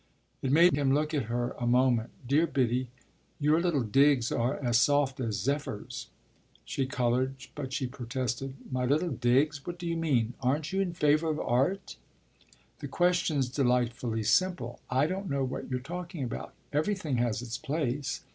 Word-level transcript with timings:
It 0.41 0.51
made 0.51 0.73
him 0.75 0.91
look 0.95 1.13
at 1.13 1.25
her 1.25 1.51
a 1.59 1.67
moment. 1.67 2.09
"Dear 2.27 2.47
Biddy, 2.47 2.89
your 3.39 3.61
little 3.61 3.83
digs 3.83 4.31
are 4.31 4.57
as 4.57 4.79
soft 4.79 5.19
as 5.19 5.35
zephyrs." 5.39 6.07
She 6.65 6.87
coloured, 6.87 7.35
but 7.53 7.71
she 7.71 7.85
protested. 7.85 8.55
"My 8.71 8.83
little 8.83 9.11
digs? 9.11 9.63
What 9.63 9.77
do 9.77 9.85
you 9.85 9.95
mean? 9.95 10.33
Aren't 10.41 10.73
you 10.73 10.81
in 10.81 10.93
favour 10.93 11.29
of 11.29 11.39
art?" 11.39 11.97
"The 12.79 12.87
question's 12.87 13.47
delightfully 13.49 14.23
simple. 14.23 14.79
I 14.89 15.05
don't 15.05 15.29
know 15.29 15.43
what 15.43 15.69
you're 15.69 15.79
talking 15.79 16.23
about. 16.23 16.55
Everything 16.73 17.17
has 17.17 17.43
its 17.43 17.59
place. 17.59 18.21